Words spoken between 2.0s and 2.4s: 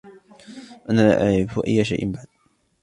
بعد.